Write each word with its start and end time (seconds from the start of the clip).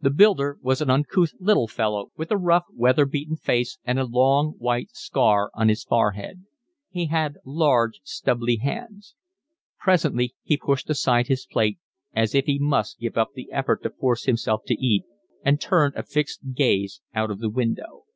The 0.00 0.10
builder 0.10 0.58
was 0.62 0.80
an 0.82 0.90
uncouth 0.90 1.30
little 1.38 1.68
fellow 1.68 2.10
with 2.16 2.32
a 2.32 2.36
rough, 2.36 2.64
weather 2.74 3.06
beaten 3.06 3.36
face 3.36 3.78
and 3.84 4.00
a 4.00 4.04
long 4.04 4.56
white 4.58 4.90
scar 4.90 5.52
on 5.54 5.68
his 5.68 5.84
forehead; 5.84 6.44
he 6.88 7.06
had 7.06 7.36
large, 7.44 8.00
stubbly 8.02 8.56
hands. 8.56 9.14
Presently 9.78 10.34
he 10.42 10.56
pushed 10.56 10.90
aside 10.90 11.28
his 11.28 11.46
plate 11.46 11.78
as 12.12 12.34
if 12.34 12.46
he 12.46 12.58
must 12.58 12.98
give 12.98 13.16
up 13.16 13.34
the 13.36 13.48
effort 13.52 13.84
to 13.84 13.90
force 13.90 14.24
himself 14.24 14.62
to 14.66 14.74
eat, 14.84 15.04
and 15.44 15.60
turned 15.60 15.94
a 15.94 16.02
fixed 16.02 16.40
gaze 16.52 17.00
out 17.14 17.30
of 17.30 17.38
the 17.38 17.48
window. 17.48 18.06